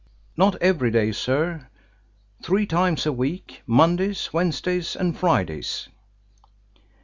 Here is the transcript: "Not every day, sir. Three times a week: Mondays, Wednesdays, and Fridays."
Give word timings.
"Not 0.35 0.55
every 0.63 0.89
day, 0.89 1.11
sir. 1.11 1.67
Three 2.41 2.65
times 2.65 3.05
a 3.05 3.13
week: 3.13 3.61
Mondays, 3.67 4.33
Wednesdays, 4.33 4.95
and 4.95 5.15
Fridays." 5.15 5.89